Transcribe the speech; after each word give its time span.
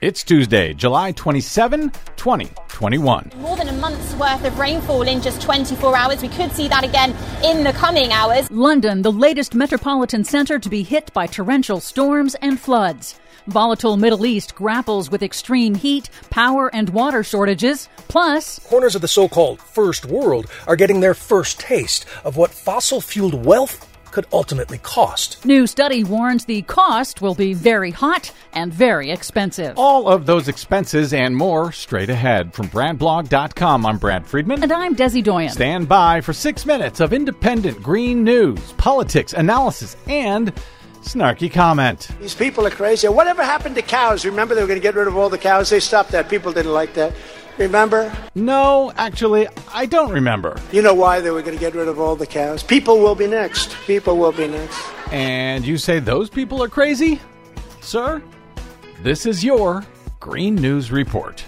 It's 0.00 0.22
Tuesday, 0.22 0.74
July 0.74 1.10
27, 1.10 1.90
2021. 1.90 3.32
More 3.38 3.56
than 3.56 3.68
a 3.68 3.72
month's 3.72 4.14
worth 4.14 4.44
of 4.44 4.56
rainfall 4.56 5.02
in 5.02 5.20
just 5.20 5.42
24 5.42 5.96
hours. 5.96 6.22
We 6.22 6.28
could 6.28 6.52
see 6.52 6.68
that 6.68 6.84
again 6.84 7.16
in 7.42 7.64
the 7.64 7.72
coming 7.72 8.12
hours. 8.12 8.48
London, 8.48 9.02
the 9.02 9.10
latest 9.10 9.56
metropolitan 9.56 10.22
centre 10.22 10.60
to 10.60 10.68
be 10.68 10.84
hit 10.84 11.12
by 11.14 11.26
torrential 11.26 11.80
storms 11.80 12.36
and 12.36 12.60
floods. 12.60 13.18
Volatile 13.48 13.96
Middle 13.96 14.24
East 14.24 14.54
grapples 14.54 15.10
with 15.10 15.24
extreme 15.24 15.74
heat, 15.74 16.10
power, 16.30 16.72
and 16.72 16.90
water 16.90 17.24
shortages. 17.24 17.88
Plus, 18.06 18.60
corners 18.60 18.94
of 18.94 19.00
the 19.00 19.08
so 19.08 19.28
called 19.28 19.60
First 19.60 20.04
World 20.04 20.46
are 20.68 20.76
getting 20.76 21.00
their 21.00 21.14
first 21.14 21.58
taste 21.58 22.06
of 22.24 22.36
what 22.36 22.52
fossil 22.52 23.00
fueled 23.00 23.44
wealth 23.44 23.87
could 24.18 24.26
ultimately 24.32 24.78
cost. 24.78 25.44
New 25.44 25.64
study 25.64 26.02
warns 26.02 26.44
the 26.44 26.62
cost 26.62 27.22
will 27.22 27.36
be 27.36 27.54
very 27.54 27.92
hot 27.92 28.32
and 28.52 28.74
very 28.74 29.12
expensive. 29.12 29.74
All 29.78 30.08
of 30.08 30.26
those 30.26 30.48
expenses 30.48 31.14
and 31.14 31.36
more 31.36 31.70
straight 31.70 32.10
ahead 32.10 32.52
from 32.52 32.66
BradBlog.com. 32.66 33.86
I'm 33.86 33.96
Brad 33.98 34.26
Friedman. 34.26 34.64
And 34.64 34.72
I'm 34.72 34.96
Desi 34.96 35.22
Doyen. 35.22 35.50
Stand 35.50 35.88
by 35.88 36.20
for 36.20 36.32
six 36.32 36.66
minutes 36.66 36.98
of 36.98 37.12
independent 37.12 37.80
green 37.80 38.24
news, 38.24 38.72
politics, 38.72 39.34
analysis, 39.34 39.96
and 40.08 40.52
snarky 41.02 41.52
comment. 41.52 42.08
These 42.20 42.34
people 42.34 42.66
are 42.66 42.70
crazy. 42.70 43.06
Whatever 43.06 43.44
happened 43.44 43.76
to 43.76 43.82
cows? 43.82 44.24
Remember 44.26 44.56
they 44.56 44.62
were 44.62 44.66
going 44.66 44.80
to 44.80 44.82
get 44.82 44.96
rid 44.96 45.06
of 45.06 45.16
all 45.16 45.28
the 45.28 45.38
cows? 45.38 45.70
They 45.70 45.78
stopped 45.78 46.10
that. 46.10 46.28
People 46.28 46.52
didn't 46.52 46.72
like 46.72 46.94
that. 46.94 47.14
Remember? 47.58 48.12
No, 48.36 48.92
actually, 48.96 49.48
I 49.72 49.86
don't 49.86 50.12
remember. 50.12 50.60
You 50.70 50.80
know 50.80 50.94
why 50.94 51.20
they 51.20 51.30
were 51.30 51.42
going 51.42 51.54
to 51.54 51.60
get 51.60 51.74
rid 51.74 51.88
of 51.88 51.98
all 51.98 52.14
the 52.14 52.26
cows? 52.26 52.62
People 52.62 53.00
will 53.00 53.16
be 53.16 53.26
next. 53.26 53.76
People 53.86 54.16
will 54.16 54.32
be 54.32 54.46
next. 54.46 54.80
And 55.10 55.66
you 55.66 55.76
say 55.76 55.98
those 55.98 56.30
people 56.30 56.62
are 56.62 56.68
crazy? 56.68 57.20
Sir, 57.80 58.22
this 59.02 59.26
is 59.26 59.42
your 59.42 59.84
Green 60.20 60.54
News 60.54 60.92
Report. 60.92 61.44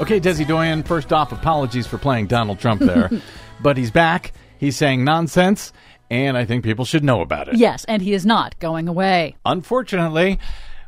Okay, 0.00 0.18
Desi 0.18 0.46
Doyen, 0.46 0.82
first 0.82 1.12
off, 1.12 1.30
apologies 1.30 1.86
for 1.86 1.98
playing 1.98 2.26
Donald 2.26 2.58
Trump 2.58 2.80
there. 2.80 3.10
but 3.62 3.76
he's 3.76 3.90
back. 3.90 4.32
He's 4.58 4.76
saying 4.76 5.04
nonsense, 5.04 5.72
and 6.10 6.36
I 6.36 6.44
think 6.44 6.64
people 6.64 6.84
should 6.84 7.04
know 7.04 7.20
about 7.20 7.48
it. 7.48 7.56
Yes, 7.56 7.84
and 7.84 8.02
he 8.02 8.12
is 8.12 8.26
not 8.26 8.58
going 8.58 8.88
away. 8.88 9.36
Unfortunately, 9.46 10.38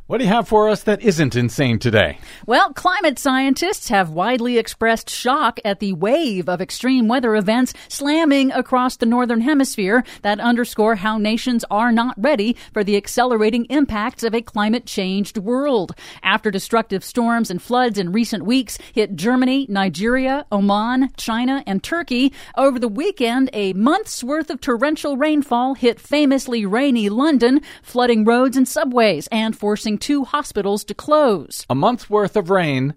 what 0.05 0.17
do 0.17 0.25
you 0.25 0.29
have 0.29 0.49
for 0.49 0.67
us 0.67 0.83
that 0.83 1.01
isn't 1.01 1.33
insane 1.33 1.79
today? 1.79 2.19
Well, 2.45 2.73
climate 2.73 3.17
scientists 3.17 3.87
have 3.87 4.09
widely 4.09 4.57
expressed 4.57 5.09
shock 5.09 5.61
at 5.63 5.79
the 5.79 5.93
wave 5.93 6.49
of 6.49 6.59
extreme 6.59 7.07
weather 7.07 7.37
events 7.37 7.73
slamming 7.87 8.51
across 8.51 8.97
the 8.97 9.05
northern 9.05 9.39
hemisphere 9.39 10.03
that 10.21 10.41
underscore 10.41 10.95
how 10.95 11.17
nations 11.17 11.63
are 11.71 11.93
not 11.93 12.15
ready 12.17 12.57
for 12.73 12.83
the 12.83 12.97
accelerating 12.97 13.63
impacts 13.65 14.23
of 14.23 14.35
a 14.35 14.41
climate 14.41 14.85
changed 14.85 15.37
world. 15.37 15.95
After 16.21 16.51
destructive 16.51 17.05
storms 17.05 17.49
and 17.49 17.61
floods 17.61 17.97
in 17.97 18.11
recent 18.11 18.43
weeks 18.43 18.77
hit 18.93 19.15
Germany, 19.15 19.67
Nigeria, 19.69 20.45
Oman, 20.51 21.13
China, 21.15 21.63
and 21.65 21.81
Turkey, 21.81 22.33
over 22.57 22.77
the 22.77 22.89
weekend, 22.89 23.49
a 23.53 23.71
month's 23.71 24.21
worth 24.21 24.49
of 24.49 24.59
torrential 24.59 25.15
rainfall 25.15 25.75
hit 25.75 25.97
famously 25.97 26.65
rainy 26.65 27.07
London, 27.07 27.61
flooding 27.81 28.25
roads 28.25 28.57
and 28.57 28.67
subways 28.67 29.27
and 29.27 29.57
forcing 29.57 29.92
two 29.97 30.23
hospitals 30.23 30.83
to 30.85 30.93
close. 30.93 31.65
A 31.69 31.75
month's 31.75 32.09
worth 32.09 32.35
of 32.35 32.49
rain 32.49 32.93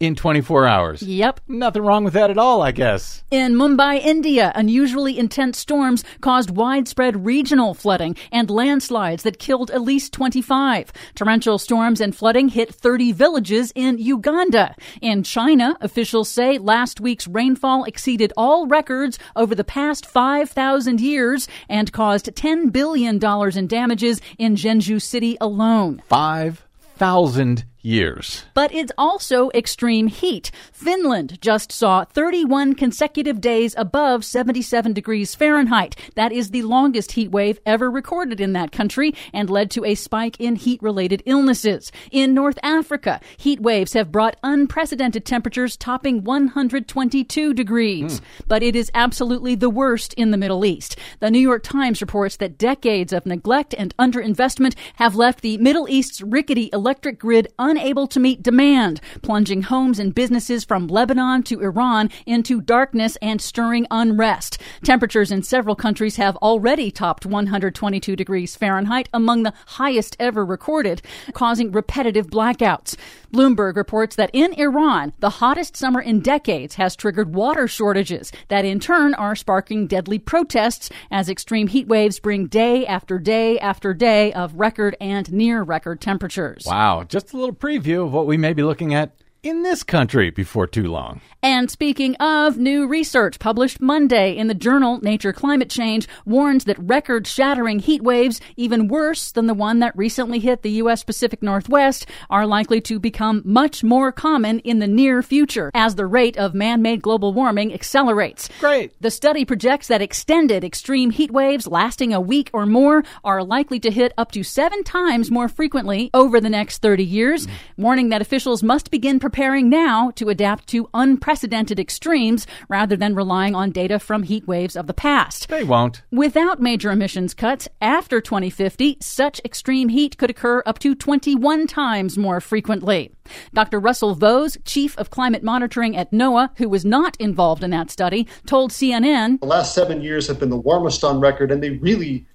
in 0.00 0.14
24 0.14 0.66
hours. 0.66 1.02
Yep. 1.02 1.40
Nothing 1.48 1.82
wrong 1.82 2.04
with 2.04 2.14
that 2.14 2.30
at 2.30 2.38
all, 2.38 2.62
I 2.62 2.72
guess. 2.72 3.24
In 3.30 3.54
Mumbai, 3.54 4.00
India, 4.00 4.52
unusually 4.54 5.18
intense 5.18 5.58
storms 5.58 6.04
caused 6.20 6.50
widespread 6.50 7.24
regional 7.24 7.74
flooding 7.74 8.16
and 8.30 8.50
landslides 8.50 9.22
that 9.24 9.38
killed 9.38 9.70
at 9.70 9.82
least 9.82 10.12
25. 10.12 10.92
Torrential 11.14 11.58
storms 11.58 12.00
and 12.00 12.14
flooding 12.14 12.48
hit 12.48 12.74
30 12.74 13.12
villages 13.12 13.72
in 13.74 13.98
Uganda. 13.98 14.74
In 15.00 15.22
China, 15.22 15.76
officials 15.80 16.28
say 16.28 16.58
last 16.58 17.00
week's 17.00 17.26
rainfall 17.26 17.84
exceeded 17.84 18.32
all 18.36 18.66
records 18.66 19.18
over 19.34 19.54
the 19.54 19.64
past 19.64 20.06
5,000 20.06 21.00
years 21.00 21.48
and 21.68 21.92
caused 21.92 22.26
$10 22.26 22.72
billion 22.72 23.18
in 23.56 23.66
damages 23.66 24.20
in 24.38 24.54
Zhengzhou 24.54 25.02
City 25.02 25.36
alone. 25.40 26.02
5,000 26.08 27.64
years. 27.88 28.44
But 28.54 28.72
it's 28.72 28.92
also 28.98 29.50
extreme 29.54 30.06
heat. 30.08 30.50
Finland 30.72 31.40
just 31.40 31.72
saw 31.72 32.04
31 32.04 32.74
consecutive 32.74 33.40
days 33.40 33.74
above 33.78 34.24
77 34.24 34.92
degrees 34.92 35.34
Fahrenheit. 35.34 35.96
That 36.14 36.30
is 36.30 36.50
the 36.50 36.62
longest 36.62 37.12
heat 37.12 37.30
wave 37.30 37.58
ever 37.64 37.90
recorded 37.90 38.40
in 38.40 38.52
that 38.52 38.72
country 38.72 39.14
and 39.32 39.48
led 39.48 39.70
to 39.72 39.84
a 39.84 39.94
spike 39.94 40.38
in 40.38 40.56
heat 40.56 40.82
related 40.82 41.22
illnesses. 41.24 41.90
In 42.12 42.34
North 42.34 42.58
Africa, 42.62 43.20
heat 43.38 43.60
waves 43.60 43.94
have 43.94 44.12
brought 44.12 44.36
unprecedented 44.42 45.24
temperatures 45.24 45.76
topping 45.76 46.22
122 46.24 47.54
degrees. 47.54 48.20
Mm. 48.20 48.24
But 48.46 48.62
it 48.62 48.76
is 48.76 48.90
absolutely 48.94 49.54
the 49.54 49.70
worst 49.70 50.12
in 50.14 50.30
the 50.30 50.36
Middle 50.36 50.64
East. 50.64 50.96
The 51.20 51.30
New 51.30 51.38
York 51.38 51.62
Times 51.62 52.02
reports 52.02 52.36
that 52.36 52.58
decades 52.58 53.12
of 53.12 53.24
neglect 53.24 53.74
and 53.78 53.96
underinvestment 53.96 54.74
have 54.96 55.14
left 55.14 55.40
the 55.40 55.56
Middle 55.56 55.88
East's 55.88 56.20
rickety 56.20 56.68
electric 56.72 57.18
grid 57.18 57.48
unable 57.58 57.77
to 57.78 58.20
meet 58.20 58.42
demand, 58.42 59.00
plunging 59.22 59.62
homes 59.62 59.98
and 59.98 60.14
businesses 60.14 60.64
from 60.64 60.88
Lebanon 60.88 61.42
to 61.44 61.60
Iran 61.60 62.10
into 62.26 62.60
darkness 62.60 63.16
and 63.22 63.40
stirring 63.40 63.86
unrest. 63.90 64.60
Temperatures 64.82 65.30
in 65.30 65.42
several 65.42 65.76
countries 65.76 66.16
have 66.16 66.36
already 66.36 66.90
topped 66.90 67.24
122 67.24 68.16
degrees 68.16 68.56
Fahrenheit, 68.56 69.08
among 69.14 69.42
the 69.42 69.54
highest 69.66 70.16
ever 70.18 70.44
recorded, 70.44 71.02
causing 71.32 71.70
repetitive 71.70 72.26
blackouts. 72.26 72.96
Bloomberg 73.32 73.76
reports 73.76 74.16
that 74.16 74.30
in 74.32 74.52
Iran, 74.54 75.12
the 75.20 75.30
hottest 75.30 75.76
summer 75.76 76.00
in 76.00 76.20
decades 76.20 76.74
has 76.74 76.96
triggered 76.96 77.34
water 77.34 77.68
shortages 77.68 78.32
that 78.48 78.64
in 78.64 78.80
turn 78.80 79.14
are 79.14 79.36
sparking 79.36 79.86
deadly 79.86 80.18
protests 80.18 80.90
as 81.10 81.28
extreme 81.28 81.68
heat 81.68 81.86
waves 81.86 82.18
bring 82.18 82.46
day 82.46 82.86
after 82.86 83.18
day 83.18 83.58
after 83.58 83.94
day 83.94 84.32
of 84.32 84.54
record 84.54 84.96
and 85.00 85.30
near 85.32 85.62
record 85.62 86.00
temperatures. 86.00 86.64
Wow, 86.66 87.04
just 87.04 87.32
a 87.32 87.36
little 87.36 87.54
preview 87.58 88.04
of 88.04 88.12
what 88.12 88.26
we 88.26 88.36
may 88.36 88.52
be 88.52 88.62
looking 88.62 88.94
at 88.94 89.12
in 89.42 89.62
this 89.62 89.82
country 89.82 90.30
before 90.30 90.66
too 90.66 90.84
long. 90.84 91.20
And 91.42 91.70
speaking 91.70 92.16
of, 92.16 92.58
new 92.58 92.88
research 92.88 93.38
published 93.38 93.80
Monday 93.80 94.36
in 94.36 94.48
the 94.48 94.54
journal 94.54 94.98
Nature 95.02 95.32
Climate 95.32 95.70
Change 95.70 96.08
warns 96.26 96.64
that 96.64 96.78
record 96.80 97.28
shattering 97.28 97.78
heat 97.78 98.02
waves, 98.02 98.40
even 98.56 98.88
worse 98.88 99.30
than 99.30 99.46
the 99.46 99.54
one 99.54 99.78
that 99.78 99.96
recently 99.96 100.40
hit 100.40 100.62
the 100.62 100.72
U.S. 100.72 101.04
Pacific 101.04 101.40
Northwest, 101.40 102.06
are 102.28 102.44
likely 102.44 102.80
to 102.80 102.98
become 102.98 103.42
much 103.44 103.84
more 103.84 104.10
common 104.10 104.58
in 104.60 104.80
the 104.80 104.88
near 104.88 105.22
future 105.22 105.70
as 105.74 105.94
the 105.94 106.06
rate 106.06 106.36
of 106.36 106.54
man 106.54 106.82
made 106.82 107.02
global 107.02 107.32
warming 107.32 107.72
accelerates. 107.72 108.48
Great. 108.58 109.00
The 109.00 109.10
study 109.10 109.44
projects 109.44 109.86
that 109.86 110.02
extended 110.02 110.64
extreme 110.64 111.10
heat 111.10 111.30
waves 111.30 111.68
lasting 111.68 112.12
a 112.12 112.20
week 112.20 112.50
or 112.52 112.66
more 112.66 113.04
are 113.22 113.44
likely 113.44 113.78
to 113.80 113.90
hit 113.92 114.12
up 114.18 114.32
to 114.32 114.42
seven 114.42 114.82
times 114.82 115.30
more 115.30 115.48
frequently 115.48 116.10
over 116.12 116.40
the 116.40 116.50
next 116.50 116.82
30 116.82 117.04
years, 117.04 117.46
warning 117.76 118.08
that 118.08 118.22
officials 118.22 118.64
must 118.64 118.90
begin 118.90 119.20
preparing 119.28 119.68
now 119.68 120.10
to 120.12 120.30
adapt 120.30 120.66
to 120.66 120.88
unprecedented 120.94 121.78
extremes 121.78 122.46
rather 122.70 122.96
than 122.96 123.14
relying 123.14 123.54
on 123.54 123.70
data 123.70 123.98
from 123.98 124.22
heat 124.22 124.48
waves 124.48 124.74
of 124.74 124.86
the 124.86 124.94
past. 124.94 125.48
They 125.48 125.64
won't. 125.64 126.00
Without 126.10 126.62
major 126.62 126.90
emissions 126.90 127.34
cuts 127.34 127.68
after 127.82 128.22
2050, 128.22 128.96
such 129.02 129.38
extreme 129.44 129.90
heat 129.90 130.16
could 130.16 130.30
occur 130.30 130.62
up 130.64 130.78
to 130.78 130.94
21 130.94 131.66
times 131.66 132.16
more 132.16 132.40
frequently. 132.40 133.12
Dr. 133.52 133.78
Russell 133.78 134.14
Vose, 134.14 134.56
chief 134.64 134.96
of 134.96 135.10
climate 135.10 135.42
monitoring 135.42 135.94
at 135.94 136.10
NOAA, 136.10 136.48
who 136.56 136.70
was 136.70 136.86
not 136.86 137.14
involved 137.20 137.62
in 137.62 137.68
that 137.72 137.90
study, 137.90 138.26
told 138.46 138.70
CNN 138.70 139.40
The 139.40 139.46
last 139.46 139.74
seven 139.74 140.00
years 140.00 140.26
have 140.28 140.40
been 140.40 140.48
the 140.48 140.56
warmest 140.56 141.04
on 141.04 141.20
record, 141.20 141.52
and 141.52 141.62
they 141.62 141.72
really 141.72 142.26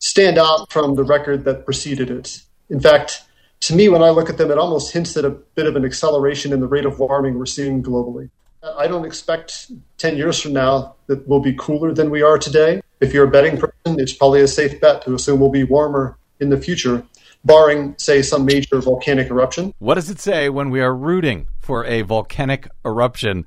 stand 0.00 0.36
out 0.36 0.70
from 0.70 0.96
the 0.96 1.04
record 1.04 1.44
that 1.44 1.64
preceded 1.64 2.10
it. 2.10 2.42
In 2.68 2.78
fact, 2.78 3.22
to 3.62 3.76
me, 3.76 3.88
when 3.88 4.02
I 4.02 4.10
look 4.10 4.28
at 4.28 4.38
them, 4.38 4.50
it 4.50 4.58
almost 4.58 4.92
hints 4.92 5.16
at 5.16 5.24
a 5.24 5.30
bit 5.30 5.66
of 5.66 5.76
an 5.76 5.84
acceleration 5.84 6.52
in 6.52 6.58
the 6.58 6.66
rate 6.66 6.84
of 6.84 6.98
warming 6.98 7.38
we're 7.38 7.46
seeing 7.46 7.82
globally. 7.82 8.28
I 8.76 8.88
don't 8.88 9.04
expect 9.04 9.70
10 9.98 10.16
years 10.16 10.40
from 10.40 10.52
now 10.52 10.96
that 11.06 11.26
we'll 11.28 11.40
be 11.40 11.54
cooler 11.54 11.94
than 11.94 12.10
we 12.10 12.22
are 12.22 12.38
today. 12.38 12.80
If 13.00 13.12
you're 13.12 13.26
a 13.26 13.30
betting 13.30 13.58
person, 13.58 14.00
it's 14.00 14.12
probably 14.12 14.40
a 14.40 14.48
safe 14.48 14.80
bet 14.80 15.02
to 15.02 15.14
assume 15.14 15.38
we'll 15.38 15.50
be 15.50 15.62
warmer 15.62 16.18
in 16.40 16.48
the 16.48 16.56
future, 16.56 17.04
barring, 17.44 17.94
say, 17.98 18.20
some 18.20 18.44
major 18.44 18.80
volcanic 18.80 19.30
eruption. 19.30 19.72
What 19.78 19.94
does 19.94 20.10
it 20.10 20.18
say 20.18 20.48
when 20.48 20.70
we 20.70 20.80
are 20.80 20.94
rooting 20.94 21.46
for 21.60 21.84
a 21.84 22.02
volcanic 22.02 22.68
eruption 22.84 23.46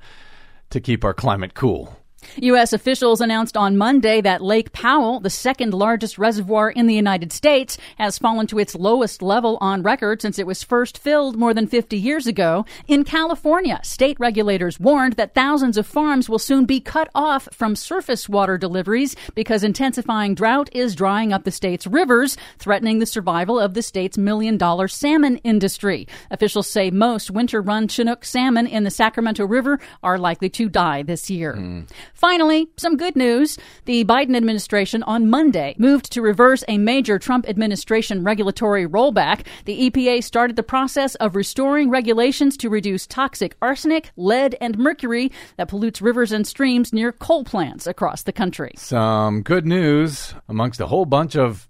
to 0.70 0.80
keep 0.80 1.04
our 1.04 1.14
climate 1.14 1.52
cool? 1.52 1.94
U.S. 2.36 2.72
officials 2.72 3.20
announced 3.20 3.56
on 3.56 3.76
Monday 3.76 4.20
that 4.20 4.42
Lake 4.42 4.72
Powell, 4.72 5.20
the 5.20 5.30
second 5.30 5.74
largest 5.74 6.18
reservoir 6.18 6.70
in 6.70 6.86
the 6.86 6.94
United 6.94 7.32
States, 7.32 7.78
has 7.98 8.18
fallen 8.18 8.46
to 8.48 8.58
its 8.58 8.74
lowest 8.74 9.22
level 9.22 9.58
on 9.60 9.82
record 9.82 10.22
since 10.22 10.38
it 10.38 10.46
was 10.46 10.62
first 10.62 10.98
filled 10.98 11.36
more 11.36 11.54
than 11.54 11.66
50 11.66 11.96
years 11.96 12.26
ago. 12.26 12.64
In 12.86 13.04
California, 13.04 13.80
state 13.82 14.18
regulators 14.20 14.78
warned 14.80 15.14
that 15.14 15.34
thousands 15.34 15.76
of 15.76 15.86
farms 15.86 16.28
will 16.28 16.38
soon 16.38 16.64
be 16.64 16.80
cut 16.80 17.08
off 17.14 17.48
from 17.52 17.76
surface 17.76 18.28
water 18.28 18.58
deliveries 18.58 19.16
because 19.34 19.64
intensifying 19.64 20.34
drought 20.34 20.68
is 20.72 20.94
drying 20.94 21.32
up 21.32 21.44
the 21.44 21.50
state's 21.50 21.86
rivers, 21.86 22.36
threatening 22.58 22.98
the 22.98 23.06
survival 23.06 23.58
of 23.58 23.74
the 23.74 23.82
state's 23.82 24.18
million 24.18 24.56
dollar 24.56 24.88
salmon 24.88 25.36
industry. 25.38 26.06
Officials 26.30 26.68
say 26.68 26.90
most 26.90 27.30
winter 27.30 27.60
run 27.60 27.88
Chinook 27.88 28.24
salmon 28.24 28.66
in 28.66 28.84
the 28.84 28.90
Sacramento 28.90 29.44
River 29.44 29.78
are 30.02 30.18
likely 30.18 30.48
to 30.50 30.68
die 30.68 31.02
this 31.02 31.30
year. 31.30 31.54
Mm. 31.54 31.88
Finally, 32.16 32.66
some 32.78 32.96
good 32.96 33.14
news. 33.14 33.58
The 33.84 34.02
Biden 34.06 34.34
administration 34.34 35.02
on 35.02 35.28
Monday 35.28 35.76
moved 35.78 36.10
to 36.12 36.22
reverse 36.22 36.64
a 36.66 36.78
major 36.78 37.18
Trump 37.18 37.46
administration 37.46 38.24
regulatory 38.24 38.88
rollback. 38.88 39.46
The 39.66 39.90
EPA 39.90 40.24
started 40.24 40.56
the 40.56 40.62
process 40.62 41.14
of 41.16 41.36
restoring 41.36 41.90
regulations 41.90 42.56
to 42.56 42.70
reduce 42.70 43.06
toxic 43.06 43.54
arsenic, 43.60 44.12
lead, 44.16 44.56
and 44.62 44.78
mercury 44.78 45.30
that 45.58 45.68
pollutes 45.68 46.00
rivers 46.00 46.32
and 46.32 46.46
streams 46.46 46.90
near 46.90 47.12
coal 47.12 47.44
plants 47.44 47.86
across 47.86 48.22
the 48.22 48.32
country. 48.32 48.72
Some 48.78 49.42
good 49.42 49.66
news 49.66 50.34
amongst 50.48 50.80
a 50.80 50.86
whole 50.86 51.04
bunch 51.04 51.36
of 51.36 51.68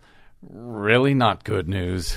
really 0.49 1.13
not 1.13 1.43
good 1.43 1.69
news. 1.69 2.17